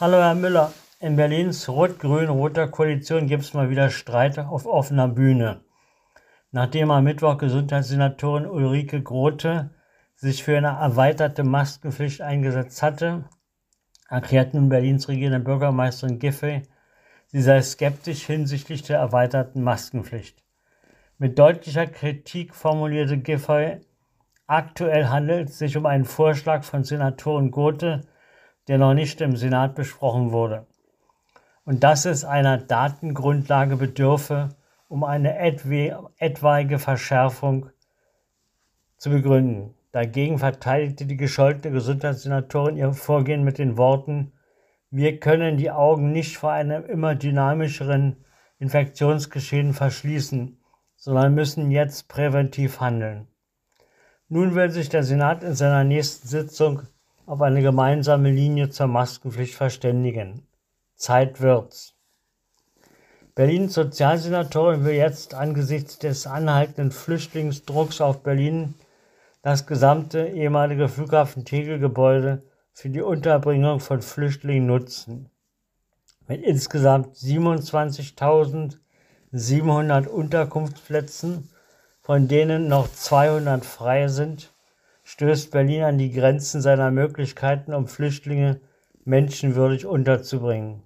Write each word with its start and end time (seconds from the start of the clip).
Hallo 0.00 0.18
Herr 0.18 0.36
Müller, 0.36 0.72
in 1.00 1.16
Berlins 1.16 1.68
rot-grün-roter 1.68 2.68
Koalition 2.68 3.26
gibt 3.26 3.42
es 3.42 3.52
mal 3.52 3.68
wieder 3.68 3.90
Streit 3.90 4.38
auf 4.38 4.64
offener 4.64 5.08
Bühne. 5.08 5.62
Nachdem 6.52 6.92
am 6.92 7.02
Mittwoch 7.02 7.36
Gesundheitssenatorin 7.36 8.46
Ulrike 8.46 9.02
Grote 9.02 9.70
sich 10.14 10.44
für 10.44 10.56
eine 10.56 10.68
erweiterte 10.68 11.42
Maskenpflicht 11.42 12.20
eingesetzt 12.20 12.80
hatte, 12.80 13.24
erklärt 14.08 14.54
nun 14.54 14.68
Berlins 14.68 15.08
regierende 15.08 15.40
Bürgermeisterin 15.40 16.20
Giffey, 16.20 16.62
sie 17.26 17.42
sei 17.42 17.60
skeptisch 17.60 18.24
hinsichtlich 18.24 18.82
der 18.82 19.00
erweiterten 19.00 19.64
Maskenpflicht. 19.64 20.44
Mit 21.18 21.40
deutlicher 21.40 21.88
Kritik 21.88 22.54
formulierte 22.54 23.18
Giffey, 23.18 23.80
aktuell 24.46 25.08
handelt 25.08 25.48
es 25.48 25.58
sich 25.58 25.76
um 25.76 25.86
einen 25.86 26.04
Vorschlag 26.04 26.62
von 26.62 26.84
Senatorin 26.84 27.50
Gothe, 27.50 28.02
der 28.68 28.78
noch 28.78 28.94
nicht 28.94 29.20
im 29.20 29.36
Senat 29.36 29.74
besprochen 29.74 30.30
wurde. 30.30 30.66
Und 31.64 31.82
dass 31.82 32.04
es 32.04 32.24
einer 32.24 32.58
Datengrundlage 32.58 33.76
bedürfe, 33.76 34.50
um 34.88 35.04
eine 35.04 35.38
etwaige 35.38 36.78
Verschärfung 36.78 37.70
zu 38.96 39.10
begründen. 39.10 39.74
Dagegen 39.92 40.38
verteidigte 40.38 41.06
die 41.06 41.16
gescholtene 41.16 41.72
Gesundheitssenatorin 41.72 42.76
ihr 42.76 42.92
Vorgehen 42.92 43.42
mit 43.42 43.58
den 43.58 43.76
Worten, 43.76 44.32
wir 44.90 45.20
können 45.20 45.58
die 45.58 45.70
Augen 45.70 46.12
nicht 46.12 46.38
vor 46.38 46.52
einem 46.52 46.84
immer 46.86 47.14
dynamischeren 47.14 48.24
Infektionsgeschehen 48.58 49.74
verschließen, 49.74 50.58
sondern 50.96 51.34
müssen 51.34 51.70
jetzt 51.70 52.08
präventiv 52.08 52.80
handeln. 52.80 53.28
Nun 54.28 54.54
will 54.54 54.70
sich 54.70 54.88
der 54.88 55.04
Senat 55.04 55.44
in 55.44 55.54
seiner 55.54 55.84
nächsten 55.84 56.26
Sitzung 56.26 56.82
auf 57.28 57.40
eine 57.42 57.60
gemeinsame 57.60 58.30
Linie 58.30 58.70
zur 58.70 58.86
Maskenpflicht 58.86 59.54
verständigen. 59.54 60.46
Zeit 60.96 61.42
wird's. 61.42 61.92
Berlins 63.34 63.74
Sozialsenatorin 63.74 64.86
will 64.86 64.94
jetzt 64.94 65.34
angesichts 65.34 65.98
des 65.98 66.26
anhaltenden 66.26 66.90
Flüchtlingsdrucks 66.90 68.00
auf 68.00 68.22
Berlin 68.22 68.72
das 69.42 69.66
gesamte 69.66 70.26
ehemalige 70.26 70.88
Flughafen 70.88 71.44
Tegel-Gebäude 71.44 72.44
für 72.72 72.88
die 72.88 73.02
Unterbringung 73.02 73.80
von 73.80 74.00
Flüchtlingen 74.00 74.66
nutzen. 74.66 75.28
Mit 76.26 76.42
insgesamt 76.42 77.14
27.700 77.16 80.06
Unterkunftsplätzen, 80.06 81.50
von 82.00 82.26
denen 82.26 82.68
noch 82.68 82.90
200 82.90 83.66
frei 83.66 84.08
sind, 84.08 84.54
stößt 85.08 85.52
Berlin 85.52 85.84
an 85.84 85.96
die 85.96 86.12
Grenzen 86.12 86.60
seiner 86.60 86.90
Möglichkeiten, 86.90 87.72
um 87.72 87.88
Flüchtlinge 87.88 88.60
menschenwürdig 89.06 89.86
unterzubringen. 89.86 90.82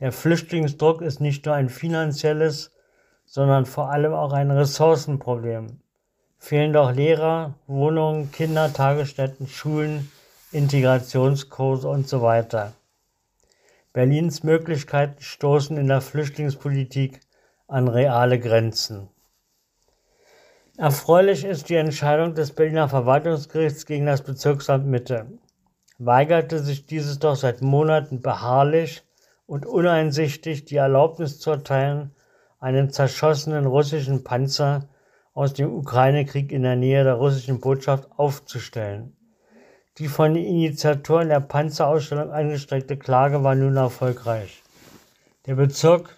Der 0.00 0.12
Flüchtlingsdruck 0.12 1.02
ist 1.02 1.20
nicht 1.20 1.44
nur 1.44 1.54
ein 1.54 1.68
finanzielles, 1.68 2.72
sondern 3.26 3.66
vor 3.66 3.90
allem 3.90 4.14
auch 4.14 4.32
ein 4.32 4.50
Ressourcenproblem. 4.50 5.78
Fehlen 6.38 6.72
doch 6.72 6.92
Lehrer, 6.92 7.54
Wohnungen, 7.66 8.32
Kindertagesstätten, 8.32 9.46
Schulen, 9.46 10.10
Integrationskurse 10.50 11.86
und 11.86 12.08
so 12.08 12.22
weiter. 12.22 12.72
Berlins 13.92 14.42
Möglichkeiten 14.42 15.22
stoßen 15.22 15.76
in 15.76 15.88
der 15.88 16.00
Flüchtlingspolitik 16.00 17.20
an 17.68 17.88
reale 17.88 18.40
Grenzen. 18.40 19.10
Erfreulich 20.76 21.44
ist 21.44 21.68
die 21.68 21.76
Entscheidung 21.76 22.34
des 22.34 22.50
Berliner 22.50 22.88
Verwaltungsgerichts 22.88 23.86
gegen 23.86 24.06
das 24.06 24.22
Bezirksamt 24.22 24.86
Mitte. 24.86 25.26
Weigerte 25.98 26.58
sich 26.58 26.86
dieses 26.86 27.20
doch 27.20 27.36
seit 27.36 27.62
Monaten 27.62 28.20
beharrlich 28.20 29.04
und 29.46 29.66
uneinsichtig 29.66 30.64
die 30.64 30.76
Erlaubnis 30.76 31.38
zu 31.38 31.52
erteilen, 31.52 32.10
einen 32.58 32.90
zerschossenen 32.90 33.66
russischen 33.66 34.24
Panzer 34.24 34.88
aus 35.32 35.52
dem 35.52 35.72
Ukraine-Krieg 35.72 36.50
in 36.50 36.64
der 36.64 36.74
Nähe 36.74 37.04
der 37.04 37.14
russischen 37.14 37.60
Botschaft 37.60 38.08
aufzustellen. 38.16 39.16
Die 39.98 40.08
von 40.08 40.34
den 40.34 40.44
Initiatoren 40.44 41.28
der 41.28 41.38
Panzerausstellung 41.38 42.32
angestreckte 42.32 42.96
Klage 42.96 43.44
war 43.44 43.54
nun 43.54 43.76
erfolgreich. 43.76 44.64
Der 45.46 45.54
Bezirk 45.54 46.16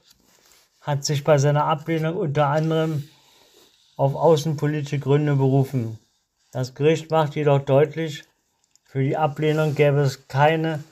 hat 0.81 1.05
sich 1.05 1.25
bei 1.25 1.37
seiner 1.37 1.65
Ablehnung 1.65 2.17
unter 2.17 2.47
anderem 2.47 3.07
auf 3.97 4.15
außenpolitische 4.15 4.99
Gründe 4.99 5.37
berufen. 5.37 5.99
Das 6.53 6.75
Gericht 6.75 7.11
macht 7.11 7.35
jedoch 7.35 7.61
deutlich, 7.61 8.25
für 8.85 9.03
die 9.03 9.17
Ablehnung 9.17 9.75
gäbe 9.75 10.01
es 10.01 10.29
keine 10.29 10.85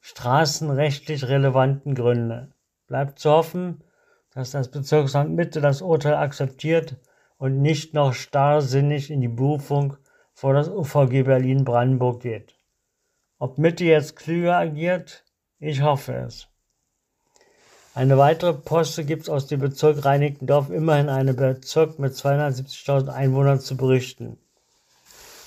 straßenrechtlich 0.00 1.28
relevanten 1.28 1.94
Gründe. 1.94 2.52
Bleibt 2.86 3.18
zu 3.18 3.30
hoffen, 3.30 3.82
dass 4.32 4.52
das 4.52 4.70
Bezirksamt 4.70 5.34
Mitte 5.34 5.60
das 5.60 5.82
Urteil 5.82 6.14
akzeptiert 6.14 6.96
und 7.38 7.60
nicht 7.60 7.94
noch 7.94 8.14
starrsinnig 8.14 9.10
in 9.10 9.20
die 9.20 9.28
Berufung 9.28 9.96
vor 10.32 10.54
das 10.54 10.68
UVG 10.68 11.24
Berlin-Brandenburg 11.24 12.22
geht. 12.22 12.54
Ob 13.38 13.58
Mitte 13.58 13.84
jetzt 13.84 14.16
klüger 14.16 14.56
agiert? 14.56 15.24
Ich 15.58 15.82
hoffe 15.82 16.14
es. 16.14 16.49
Eine 17.92 18.16
weitere 18.18 18.54
Poste 18.54 19.04
gibt 19.04 19.22
es 19.24 19.28
aus 19.28 19.48
dem 19.48 19.60
Bezirk 19.60 20.04
Reinickendorf, 20.04 20.70
immerhin 20.70 21.08
einen 21.08 21.34
Bezirk 21.34 21.98
mit 21.98 22.12
270.000 22.12 23.08
Einwohnern 23.08 23.58
zu 23.58 23.76
berichten. 23.76 24.38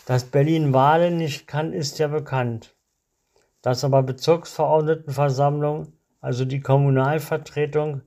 Dass 0.05 0.25
Berlin 0.25 0.73
Wahlen 0.73 1.17
nicht 1.17 1.47
kann, 1.47 1.71
ist 1.71 1.99
ja 1.99 2.09
bekannt. 2.09 2.75
Dass 3.61 3.85
aber 3.85 4.03
Bezirksverordnetenversammlung, 4.03 5.93
also 6.19 6.43
die 6.43 6.59
Kommunalvertretung, 6.59 8.01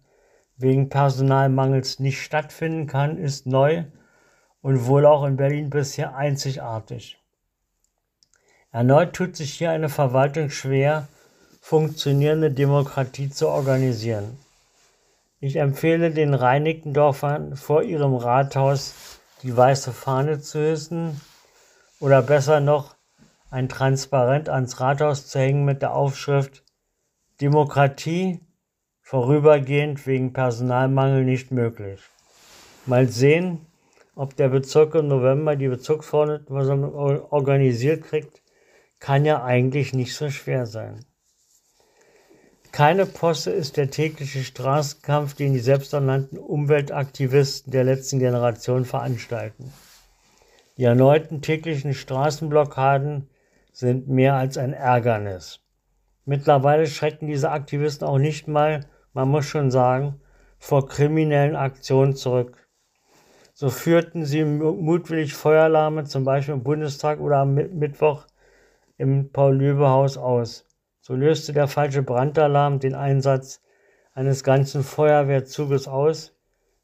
wegen 0.58 0.90
Personalmangels 0.90 1.98
nicht 1.98 2.20
stattfinden 2.20 2.86
kann, 2.86 3.16
ist 3.16 3.46
neu 3.46 3.84
und 4.60 4.86
wohl 4.86 5.06
auch 5.06 5.24
in 5.24 5.36
Berlin 5.36 5.70
bisher 5.70 6.14
einzigartig. 6.14 7.18
Erneut 8.70 9.14
tut 9.14 9.36
sich 9.36 9.54
hier 9.54 9.70
eine 9.70 9.88
Verwaltung 9.88 10.50
schwer, 10.50 11.08
funktionierende 11.66 12.52
Demokratie 12.52 13.28
zu 13.28 13.48
organisieren. 13.48 14.38
Ich 15.40 15.56
empfehle 15.56 16.12
den 16.12 16.32
Reinickendorfern 16.32 17.56
vor 17.56 17.82
ihrem 17.82 18.14
Rathaus 18.14 18.94
die 19.42 19.56
weiße 19.56 19.90
Fahne 19.90 20.40
zu 20.40 20.60
hissen 20.60 21.20
oder 21.98 22.22
besser 22.22 22.60
noch 22.60 22.94
ein 23.50 23.68
Transparent 23.68 24.48
ans 24.48 24.78
Rathaus 24.78 25.26
zu 25.26 25.40
hängen 25.40 25.64
mit 25.64 25.82
der 25.82 25.92
Aufschrift 25.92 26.62
Demokratie 27.40 28.38
vorübergehend 29.02 30.06
wegen 30.06 30.32
Personalmangel 30.32 31.24
nicht 31.24 31.50
möglich. 31.50 31.98
Mal 32.86 33.08
sehen, 33.08 33.66
ob 34.14 34.36
der 34.36 34.50
Bezirk 34.50 34.94
im 34.94 35.08
November 35.08 35.56
die 35.56 35.66
Bezirksverordnetenversammlung 35.66 36.94
organisiert 36.94 38.04
kriegt, 38.04 38.40
kann 39.00 39.24
ja 39.24 39.42
eigentlich 39.42 39.94
nicht 39.94 40.14
so 40.14 40.30
schwer 40.30 40.66
sein. 40.66 41.04
Keine 42.76 43.06
Posse 43.06 43.52
ist 43.52 43.78
der 43.78 43.88
tägliche 43.88 44.44
Straßenkampf, 44.44 45.32
den 45.32 45.54
die 45.54 45.60
selbsternannten 45.60 46.36
Umweltaktivisten 46.36 47.72
der 47.72 47.84
letzten 47.84 48.18
Generation 48.18 48.84
veranstalten. 48.84 49.72
Die 50.76 50.84
erneuten 50.84 51.40
täglichen 51.40 51.94
Straßenblockaden 51.94 53.30
sind 53.72 54.08
mehr 54.08 54.34
als 54.34 54.58
ein 54.58 54.74
Ärgernis. 54.74 55.60
Mittlerweile 56.26 56.86
schrecken 56.86 57.28
diese 57.28 57.50
Aktivisten 57.50 58.06
auch 58.06 58.18
nicht 58.18 58.46
mal, 58.46 58.84
man 59.14 59.30
muss 59.30 59.46
schon 59.46 59.70
sagen, 59.70 60.20
vor 60.58 60.86
kriminellen 60.86 61.56
Aktionen 61.56 62.14
zurück. 62.14 62.68
So 63.54 63.70
führten 63.70 64.26
sie 64.26 64.44
mutwillig 64.44 65.32
Feueralarme, 65.32 66.04
zum 66.04 66.24
Beispiel 66.24 66.52
im 66.52 66.62
Bundestag 66.62 67.20
oder 67.20 67.38
am 67.38 67.54
Mittwoch 67.54 68.26
im 68.98 69.32
Paul-Löbe-Haus 69.32 70.18
aus. 70.18 70.65
So 71.06 71.14
löste 71.14 71.52
der 71.52 71.68
falsche 71.68 72.02
Brandalarm 72.02 72.80
den 72.80 72.96
Einsatz 72.96 73.60
eines 74.12 74.42
ganzen 74.42 74.82
Feuerwehrzuges 74.82 75.86
aus. 75.86 76.34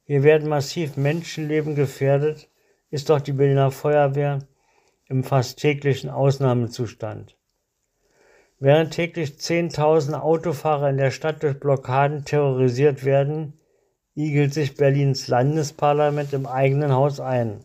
Hier 0.05 0.23
werden 0.23 0.49
massiv 0.49 0.97
Menschenleben 0.97 1.75
gefährdet, 1.75 2.49
ist 2.89 3.11
doch 3.11 3.21
die 3.21 3.33
Berliner 3.33 3.73
Feuerwehr 3.73 4.39
im 5.09 5.25
fast 5.25 5.59
täglichen 5.59 6.09
Ausnahmezustand. 6.09 7.37
Während 8.61 8.93
täglich 8.93 9.31
10.000 9.31 10.15
Autofahrer 10.15 10.91
in 10.91 10.99
der 10.99 11.11
Stadt 11.11 11.43
durch 11.43 11.59
Blockaden 11.59 12.25
terrorisiert 12.25 13.05
werden, 13.05 13.59
igelt 14.15 14.55
sich 14.55 14.77
Berlins 14.77 15.27
Landesparlament 15.27 16.33
im 16.33 16.47
eigenen 16.47 16.93
Haus 16.93 17.19
ein. 17.19 17.65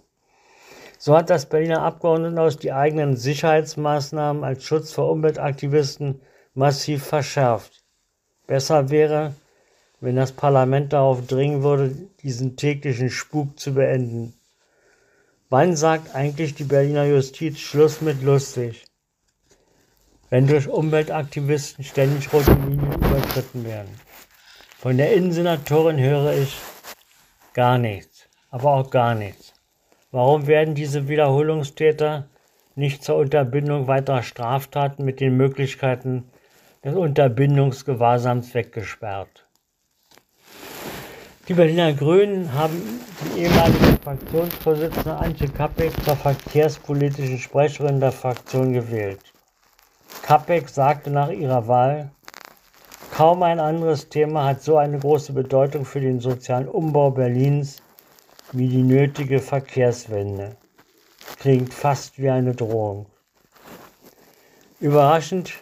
So 0.97 1.15
hat 1.15 1.29
das 1.29 1.45
Berliner 1.45 1.83
Abgeordnetenhaus 1.83 2.57
die 2.57 2.73
eigenen 2.73 3.15
Sicherheitsmaßnahmen 3.15 4.43
als 4.43 4.63
Schutz 4.63 4.91
vor 4.91 5.11
Umweltaktivisten 5.11 6.19
massiv 6.57 7.03
verschärft. 7.03 7.83
Besser 8.47 8.89
wäre, 8.89 9.33
wenn 9.99 10.15
das 10.15 10.31
Parlament 10.31 10.93
darauf 10.93 11.25
dringen 11.25 11.63
würde, 11.63 11.95
diesen 12.21 12.57
täglichen 12.57 13.09
Spuk 13.09 13.59
zu 13.59 13.73
beenden. 13.73 14.33
Wann 15.49 15.75
sagt 15.75 16.13
eigentlich 16.13 16.55
die 16.55 16.65
Berliner 16.65 17.05
Justiz 17.05 17.59
Schluss 17.59 18.01
mit 18.01 18.21
lustig? 18.21 18.87
wenn 20.29 20.47
durch 20.47 20.67
Umweltaktivisten 20.67 21.83
ständig 21.83 22.31
rote 22.33 22.51
Linien 22.51 22.91
überschritten 22.93 23.65
werden. 23.65 23.99
Von 24.77 24.97
der 24.97 25.13
Innensenatorin 25.13 25.99
höre 25.99 26.33
ich 26.33 26.57
gar 27.53 27.77
nichts, 27.77 28.27
aber 28.51 28.73
auch 28.73 28.89
gar 28.89 29.15
nichts. 29.15 29.53
Warum 30.11 30.47
werden 30.47 30.75
diese 30.75 31.07
Wiederholungstäter 31.07 32.27
nicht 32.75 33.03
zur 33.03 33.17
Unterbindung 33.17 33.87
weiterer 33.87 34.21
Straftaten 34.21 35.03
mit 35.03 35.19
den 35.19 35.35
Möglichkeiten 35.35 36.25
des 36.87 36.95
Unterbindungsgewahrsams 36.95 38.53
weggesperrt? 38.53 39.45
Die 41.49 41.53
Berliner 41.53 41.91
Grünen 41.91 42.53
haben 42.53 42.81
die 43.35 43.41
ehemalige 43.41 43.97
Fraktionsvorsitzende 44.01 45.17
Antje 45.17 45.49
Kappek 45.49 45.91
zur 46.05 46.15
verkehrspolitischen 46.15 47.39
Sprecherin 47.39 47.99
der 47.99 48.13
Fraktion 48.13 48.71
gewählt. 48.71 49.19
Kappek 50.21 50.69
sagte 50.69 51.09
nach 51.09 51.29
ihrer 51.29 51.67
Wahl, 51.67 52.11
kaum 53.11 53.43
ein 53.43 53.59
anderes 53.59 54.07
Thema 54.07 54.45
hat 54.45 54.61
so 54.61 54.77
eine 54.77 54.97
große 54.97 55.33
Bedeutung 55.33 55.83
für 55.83 55.99
den 55.99 56.21
sozialen 56.21 56.69
Umbau 56.69 57.11
Berlins 57.11 57.83
wie 58.53 58.69
die 58.69 58.83
nötige 58.83 59.39
Verkehrswende. 59.39 60.55
Klingt 61.37 61.73
fast 61.73 62.17
wie 62.17 62.29
eine 62.29 62.55
Drohung. 62.55 63.07
Überraschend 64.79 65.53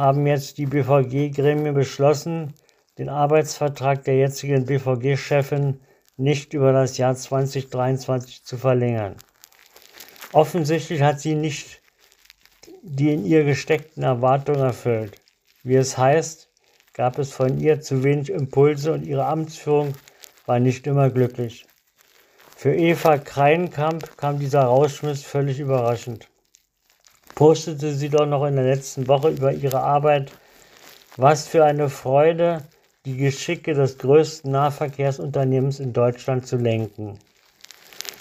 haben 0.00 0.26
jetzt 0.26 0.58
die 0.58 0.66
BVG-Gremien 0.66 1.74
beschlossen, 1.74 2.54
den 2.98 3.08
Arbeitsvertrag 3.08 4.04
der 4.04 4.16
jetzigen 4.16 4.64
BVG-Chefin 4.64 5.80
nicht 6.16 6.54
über 6.54 6.72
das 6.72 6.98
Jahr 6.98 7.14
2023 7.14 8.44
zu 8.44 8.56
verlängern. 8.56 9.16
Offensichtlich 10.32 11.02
hat 11.02 11.20
sie 11.20 11.34
nicht 11.34 11.80
die 12.82 13.12
in 13.12 13.26
ihr 13.26 13.44
gesteckten 13.44 14.02
Erwartungen 14.02 14.60
erfüllt. 14.60 15.20
Wie 15.62 15.76
es 15.76 15.98
heißt, 15.98 16.50
gab 16.94 17.18
es 17.18 17.32
von 17.32 17.58
ihr 17.58 17.80
zu 17.80 18.02
wenig 18.02 18.30
Impulse 18.30 18.92
und 18.92 19.06
ihre 19.06 19.26
Amtsführung 19.26 19.94
war 20.46 20.58
nicht 20.60 20.86
immer 20.86 21.10
glücklich. 21.10 21.66
Für 22.56 22.74
Eva 22.74 23.18
Kreinkamp 23.18 24.16
kam 24.16 24.38
dieser 24.38 24.62
Rauschmiss 24.62 25.22
völlig 25.22 25.60
überraschend. 25.60 26.28
Postete 27.40 27.94
sie 27.94 28.10
doch 28.10 28.26
noch 28.26 28.44
in 28.44 28.56
der 28.56 28.66
letzten 28.66 29.08
Woche 29.08 29.30
über 29.30 29.50
ihre 29.50 29.80
Arbeit. 29.80 30.30
Was 31.16 31.48
für 31.48 31.64
eine 31.64 31.88
Freude, 31.88 32.64
die 33.06 33.16
Geschicke 33.16 33.72
des 33.72 33.96
größten 33.96 34.50
Nahverkehrsunternehmens 34.50 35.80
in 35.80 35.94
Deutschland 35.94 36.46
zu 36.46 36.58
lenken. 36.58 37.18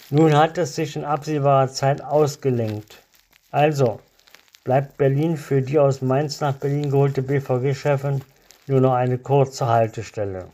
Nun 0.10 0.38
hat 0.38 0.57
es 0.57 0.75
sich 0.75 0.95
in 0.95 1.04
absehbarer 1.04 1.68
Zeit 1.68 2.01
ausgelenkt. 2.01 3.04
Also, 3.51 4.00
bleibt 4.63 4.95
Berlin 4.95 5.36
für 5.36 5.62
die 5.62 5.80
aus 5.80 6.01
Mainz 6.01 6.39
nach 6.39 6.54
Berlin 6.54 6.89
geholte 6.89 7.21
BVG-Chefin 7.21 8.21
nur 8.68 8.80
noch 8.80 8.94
eine 8.94 9.18
kurze 9.18 9.68
Haltestelle. 9.68 10.45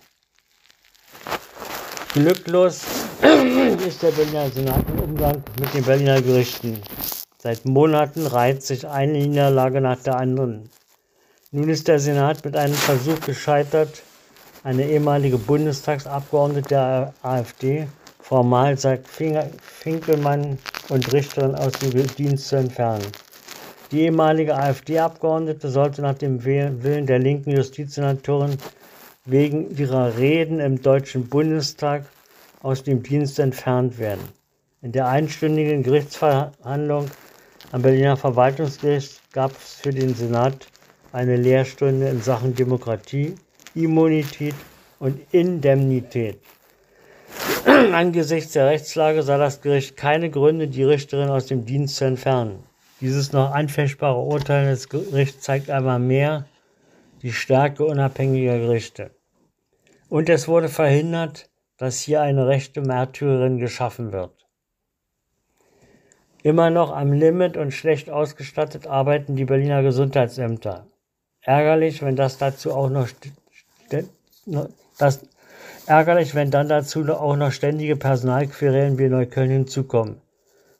Glücklos 2.13 2.83
ist 3.87 4.01
der 4.01 4.09
Berliner 4.09 4.49
Senat 4.49 4.89
im 4.89 4.99
Umgang 5.01 5.43
mit 5.59 5.71
den 5.71 5.83
Berliner 5.83 6.19
Gerichten. 6.19 6.81
Seit 7.45 7.63
Monaten 7.63 8.25
reiht 8.25 8.63
sich 8.63 8.87
eine 8.87 9.19
Niederlage 9.19 9.79
nach 9.79 10.01
der 10.01 10.17
anderen. 10.17 10.67
Nun 11.51 11.69
ist 11.69 11.87
der 11.87 11.99
Senat 11.99 12.43
mit 12.43 12.57
einem 12.57 12.73
Versuch 12.73 13.19
gescheitert, 13.19 14.01
eine 14.63 14.89
ehemalige 14.89 15.37
Bundestagsabgeordnete 15.37 16.69
der 16.69 17.13
AfD, 17.21 17.85
formal 18.19 18.79
sagt 18.79 19.07
Finkelmann 19.07 20.57
und 20.89 21.13
Richterin 21.13 21.53
aus 21.53 21.73
dem 21.73 22.07
Dienst 22.15 22.47
zu 22.47 22.55
entfernen. 22.55 23.05
Die 23.91 24.01
ehemalige 24.01 24.55
AfD-Abgeordnete 24.55 25.69
sollte 25.69 26.01
nach 26.01 26.15
dem 26.15 26.43
Willen 26.43 27.05
der 27.05 27.19
linken 27.19 27.51
Justizsenatorin 27.51 28.57
wegen 29.25 29.69
ihrer 29.77 30.17
Reden 30.17 30.59
im 30.59 30.81
Deutschen 30.81 31.29
Bundestag 31.29 32.05
aus 32.63 32.81
dem 32.81 33.03
Dienst 33.03 33.37
entfernt 33.37 33.99
werden. 33.99 34.29
In 34.81 34.93
der 34.93 35.07
einstündigen 35.09 35.83
Gerichtsverhandlung 35.83 37.05
am 37.75 37.81
Berliner 37.81 38.15
Verwaltungsgericht 38.15 39.19
gab 39.33 39.51
es 39.51 39.73
für 39.73 39.89
den 39.89 40.15
Senat 40.15 40.67
eine 41.11 41.35
Lehrstunde 41.35 42.07
in 42.07 42.21
Sachen 42.21 42.55
Demokratie, 42.55 43.35
Immunität 43.73 44.55
und 44.99 45.19
Indemnität. 45.33 46.39
Angesichts 47.65 48.53
der 48.53 48.67
Rechtslage 48.67 49.23
sah 49.23 49.37
das 49.37 49.59
Gericht 49.59 49.97
keine 49.97 50.29
Gründe, 50.29 50.69
die 50.69 50.85
Richterin 50.85 51.27
aus 51.27 51.47
dem 51.47 51.65
Dienst 51.65 51.97
zu 51.97 52.05
entfernen. 52.05 52.63
Dieses 53.01 53.33
noch 53.33 53.51
anfechtbare 53.51 54.21
Urteil 54.21 54.67
des 54.67 54.87
Gerichts 54.87 55.43
zeigt 55.43 55.69
einmal 55.69 55.99
mehr 55.99 56.45
die 57.23 57.33
Stärke 57.33 57.83
unabhängiger 57.83 58.57
Gerichte. 58.57 59.11
Und 60.07 60.29
es 60.29 60.47
wurde 60.47 60.69
verhindert, 60.69 61.49
dass 61.75 61.99
hier 61.99 62.21
eine 62.21 62.47
rechte 62.47 62.79
Märtyrerin 62.79 63.57
geschaffen 63.57 64.13
wird. 64.13 64.34
Immer 66.45 66.69
noch 66.69 66.95
am 66.95 67.11
Limit 67.11 67.57
und 67.57 67.71
schlecht 67.71 68.11
ausgestattet 68.11 68.85
arbeiten 68.85 69.35
die 69.35 69.45
Berliner 69.45 69.81
Gesundheitsämter. 69.81 70.85
Ärgerlich, 71.41 72.03
wenn 72.03 72.15
das 72.15 72.37
dazu 72.37 72.71
auch 72.71 72.91
noch 72.91 73.09
das, 74.99 75.21
ärgerlich, 75.87 76.35
wenn 76.35 76.51
dann 76.51 76.69
dazu 76.69 77.03
auch 77.11 77.35
noch 77.35 77.51
ständige 77.51 77.95
Personalquerelen 77.95 78.99
wie 78.99 79.09
Neukölln 79.09 79.49
hinzukommen. 79.49 80.21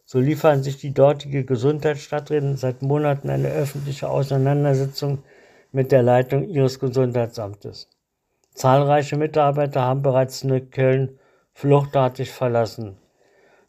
So 0.06 0.20
liefern 0.20 0.62
sich 0.62 0.78
die 0.78 0.94
dortige 0.94 1.46
Gesundheitsstadträtin 1.46 2.58
seit 2.58 2.84
Monaten 2.84 3.32
eine 3.32 3.50
öffentliche 3.50 4.08
Auseinandersetzung 4.08 5.24
mit 5.72 5.92
der 5.92 6.04
Leitung 6.04 6.48
ihres 6.48 6.80
Gesundheitsamtes. 6.80 7.90
Zahlreiche 8.54 9.18
Mitarbeiter 9.18 9.82
haben 9.82 10.04
bereits 10.04 10.44
Neukölln 10.44 11.18
fluchtartig 11.56 12.30
verlassen. 12.30 12.98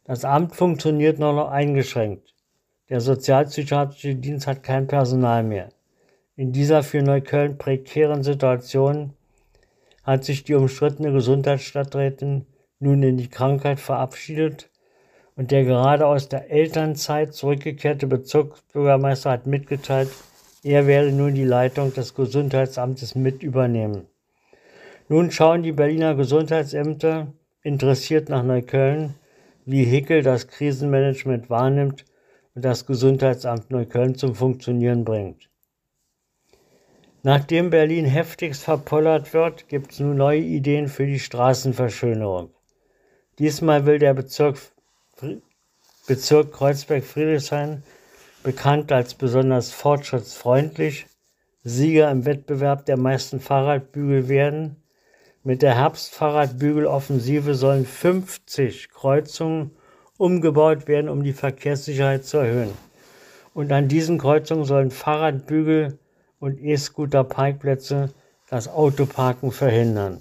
Das 0.07 0.25
Amt 0.25 0.55
funktioniert 0.55 1.19
nur 1.19 1.33
noch 1.33 1.51
eingeschränkt. 1.51 2.33
Der 2.89 3.01
sozialpsychiatrische 3.01 4.15
Dienst 4.15 4.47
hat 4.47 4.63
kein 4.63 4.87
Personal 4.87 5.43
mehr. 5.43 5.71
In 6.37 6.53
dieser 6.53 6.85
für 6.85 7.03
Neukölln 7.03 7.59
prekären 7.59 8.23
Situation 8.23 9.15
hat 10.05 10.25
sich 10.25 10.45
die 10.45 10.55
umstrittene 10.55 11.13
Gesundheitsstadträtin 11.13 12.47
nun 12.79 13.03
in 13.03 13.17
die 13.17 13.29
Krankheit 13.29 13.81
verabschiedet 13.81 14.71
und 15.35 15.51
der 15.51 15.65
gerade 15.65 16.07
aus 16.07 16.29
der 16.29 16.53
Elternzeit 16.53 17.35
zurückgekehrte 17.35 18.07
Bezirksbürgermeister 18.07 19.31
hat 19.33 19.47
mitgeteilt, 19.47 20.11
er 20.63 20.87
werde 20.87 21.11
nun 21.11 21.35
die 21.35 21.45
Leitung 21.45 21.93
des 21.93 22.15
Gesundheitsamtes 22.15 23.17
mit 23.17 23.43
übernehmen. 23.43 24.07
Nun 25.09 25.33
schauen 25.33 25.65
die 25.65 25.73
Berliner 25.73 26.15
Gesundheitsämter 26.15 27.27
interessiert 27.63 28.29
nach 28.29 28.45
Neukölln, 28.45 29.15
wie 29.67 29.85
Hickel 29.85 30.23
das 30.23 30.49
Krisenmanagement 30.49 31.51
wahrnimmt 31.51 32.05
und 32.55 32.65
das 32.65 32.87
Gesundheitsamt 32.87 33.71
Neukölln 33.71 34.15
zum 34.15 34.35
Funktionieren 34.35 35.05
bringt. 35.05 35.51
Nachdem 37.23 37.71
Berlin 37.71 38.05
heftigst 38.07 38.63
verpollert 38.63 39.35
wird, 39.35 39.69
gibt 39.69 39.93
es 39.93 40.01
nun 40.01 40.17
neue 40.17 40.41
Ideen 40.41 40.87
für 40.87 41.07
die 41.07 41.19
Straßenverschönerung. 41.19 42.51
Diesmal 43.39 43.85
will 43.85 43.99
der 43.99 44.15
Bezirk 44.15 44.59
Bezirk 46.07 46.53
Kreuzberg-Friedrichshain, 46.53 47.83
bekannt 48.45 48.93
als 48.93 49.15
besonders 49.15 49.73
fortschrittsfreundlich, 49.73 51.07
Sieger 51.65 52.13
im 52.13 52.25
Wettbewerb 52.25 52.87
der 52.87 52.97
meisten 52.97 53.41
Fahrradbügel 53.41 54.29
werden. 54.29 54.77
Mit 55.47 55.63
der 55.63 55.77
Herbstfahrradbügeloffensive 55.77 57.55
sollen 57.55 57.87
50 57.87 58.91
Kreuzungen 58.91 59.71
umgebaut 60.19 60.89
werden, 60.89 61.09
um 61.09 61.23
die 61.23 61.33
Verkehrssicherheit 61.33 62.25
zu 62.25 62.39
erhöhen. 62.39 62.73
Und 63.55 63.71
an 63.71 63.87
diesen 63.87 64.19
Kreuzungen 64.19 64.65
sollen 64.65 64.91
Fahrradbügel 64.91 66.01
und 66.41 66.61
E-Scooter-Parkplätze 66.61 68.13
das 68.51 68.67
Autoparken 68.67 69.53
verhindern. 69.53 70.21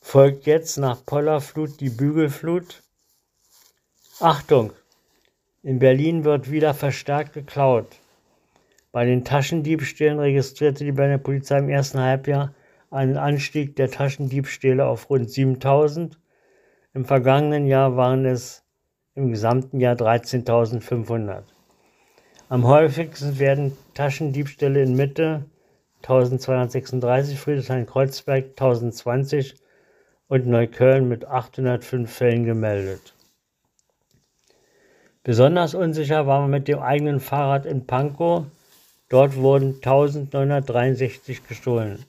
Folgt 0.00 0.46
jetzt 0.46 0.78
nach 0.78 1.04
Pollerflut 1.04 1.78
die 1.80 1.90
Bügelflut. 1.90 2.82
Achtung! 4.18 4.72
In 5.62 5.78
Berlin 5.78 6.24
wird 6.24 6.50
wieder 6.50 6.72
verstärkt 6.72 7.34
geklaut. 7.34 7.96
Bei 8.92 9.04
den 9.04 9.26
Taschendiebstählen 9.26 10.18
registrierte 10.18 10.84
die 10.84 10.92
Berliner 10.92 11.18
Polizei 11.18 11.58
im 11.58 11.68
ersten 11.68 11.98
Halbjahr 11.98 12.54
einen 12.90 13.16
Anstieg 13.16 13.76
der 13.76 13.90
Taschendiebstähle 13.90 14.86
auf 14.86 15.10
rund 15.10 15.30
7000. 15.30 16.18
Im 16.94 17.04
vergangenen 17.04 17.66
Jahr 17.66 17.96
waren 17.96 18.24
es 18.24 18.64
im 19.14 19.30
gesamten 19.30 19.80
Jahr 19.80 19.94
13.500. 19.94 21.42
Am 22.48 22.66
häufigsten 22.66 23.38
werden 23.38 23.76
Taschendiebstähle 23.94 24.82
in 24.82 24.96
Mitte 24.96 25.44
1236, 26.02 27.38
Friedrichshain-Kreuzberg 27.38 28.50
1020 28.50 29.56
und 30.28 30.46
Neukölln 30.46 31.08
mit 31.08 31.26
805 31.26 32.10
Fällen 32.10 32.44
gemeldet. 32.44 33.14
Besonders 35.24 35.74
unsicher 35.74 36.26
war 36.26 36.40
man 36.40 36.50
mit 36.50 36.68
dem 36.68 36.78
eigenen 36.78 37.20
Fahrrad 37.20 37.66
in 37.66 37.86
Pankow. 37.86 38.46
Dort 39.10 39.36
wurden 39.36 39.74
1963 39.74 41.46
gestohlen. 41.46 42.04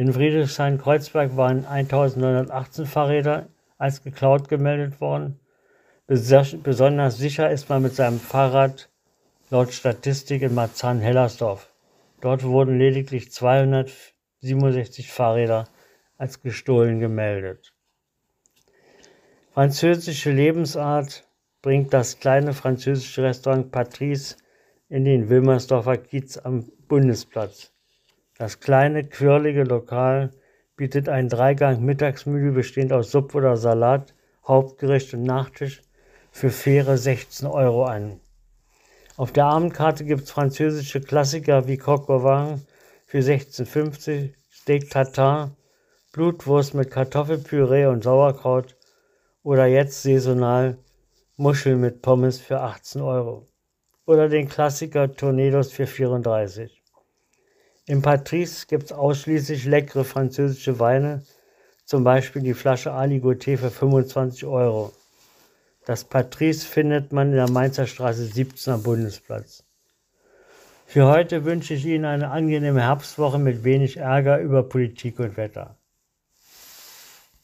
In 0.00 0.14
Friedrichshain-Kreuzberg 0.14 1.36
waren 1.36 1.66
1918 1.66 2.86
Fahrräder 2.86 3.50
als 3.76 4.02
geklaut 4.02 4.48
gemeldet 4.48 4.98
worden. 4.98 5.38
Besonders 6.06 7.18
sicher 7.18 7.50
ist 7.50 7.68
man 7.68 7.82
mit 7.82 7.94
seinem 7.94 8.18
Fahrrad 8.18 8.88
laut 9.50 9.74
Statistik 9.74 10.40
in 10.40 10.54
Marzahn-Hellersdorf. 10.54 11.70
Dort 12.22 12.44
wurden 12.44 12.78
lediglich 12.78 13.30
267 13.30 15.12
Fahrräder 15.12 15.68
als 16.16 16.40
gestohlen 16.40 16.98
gemeldet. 16.98 17.74
Französische 19.52 20.30
Lebensart 20.30 21.28
bringt 21.60 21.92
das 21.92 22.18
kleine 22.20 22.54
französische 22.54 23.22
Restaurant 23.22 23.70
Patrice 23.70 24.36
in 24.88 25.04
den 25.04 25.28
Wilmersdorfer 25.28 25.98
Kiez 25.98 26.38
am 26.38 26.72
Bundesplatz. 26.88 27.70
Das 28.40 28.58
kleine, 28.58 29.04
quirlige 29.04 29.64
Lokal 29.64 30.30
bietet 30.74 31.10
ein 31.10 31.28
Dreigang-Mittagsmenü 31.28 32.52
bestehend 32.52 32.90
aus 32.90 33.10
Suppe 33.10 33.36
oder 33.36 33.58
Salat, 33.58 34.14
Hauptgericht 34.48 35.12
und 35.12 35.24
Nachtisch 35.24 35.82
für 36.32 36.48
faire 36.48 36.96
16 36.96 37.46
Euro 37.46 37.84
an. 37.84 38.18
Auf 39.18 39.32
der 39.32 39.44
Abendkarte 39.44 40.06
gibt 40.06 40.22
es 40.22 40.30
französische 40.30 41.02
Klassiker 41.02 41.68
wie 41.68 41.76
Coq 41.76 42.08
au 42.08 42.24
vin 42.24 42.62
für 43.04 43.18
16,50, 43.18 44.32
Steak 44.50 44.88
Tartar, 44.88 45.54
Blutwurst 46.14 46.72
mit 46.72 46.90
Kartoffelpüree 46.90 47.88
und 47.88 48.04
Sauerkraut 48.04 48.74
oder 49.42 49.66
jetzt 49.66 50.02
saisonal 50.02 50.78
Muscheln 51.36 51.78
mit 51.78 52.00
Pommes 52.00 52.40
für 52.40 52.60
18 52.62 53.02
Euro 53.02 53.46
oder 54.06 54.30
den 54.30 54.48
Klassiker 54.48 55.14
Tornados 55.14 55.72
für 55.72 55.86
34. 55.86 56.79
Im 57.86 58.02
Patrice 58.02 58.66
gibt 58.66 58.84
es 58.84 58.92
ausschließlich 58.92 59.64
leckere 59.64 60.04
französische 60.04 60.78
Weine, 60.78 61.22
zum 61.84 62.04
Beispiel 62.04 62.42
die 62.42 62.54
Flasche 62.54 62.92
Aligoté 62.92 63.56
für 63.56 63.70
25 63.70 64.44
Euro. 64.44 64.92
Das 65.86 66.04
Patrice 66.04 66.64
findet 66.64 67.12
man 67.12 67.30
in 67.30 67.36
der 67.36 67.50
Mainzer 67.50 67.86
Straße 67.86 68.24
17 68.26 68.74
am 68.74 68.82
Bundesplatz. 68.82 69.64
Für 70.86 71.06
heute 71.06 71.44
wünsche 71.44 71.74
ich 71.74 71.86
Ihnen 71.86 72.04
eine 72.04 72.30
angenehme 72.30 72.82
Herbstwoche 72.82 73.38
mit 73.38 73.64
wenig 73.64 73.96
Ärger 73.96 74.40
über 74.40 74.62
Politik 74.62 75.18
und 75.18 75.36
Wetter. 75.36 75.79